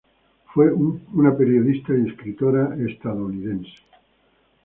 Fue 0.51 0.73
una 0.73 1.37
periodista 1.37 1.93
y 1.95 2.09
escritora 2.09 2.75
estadounidense. 2.89 3.71